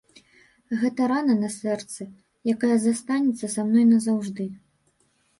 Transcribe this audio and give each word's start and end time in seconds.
Гэта 0.83 1.09
рана 1.11 1.33
на 1.41 1.49
сэрцы, 1.55 2.07
якая 2.53 2.77
застанецца 2.85 3.51
са 3.57 3.65
мной 3.67 3.85
назаўжды. 3.91 4.47